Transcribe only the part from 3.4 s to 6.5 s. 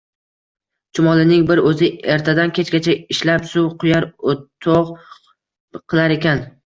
suv quyar, o’toq qilar ekan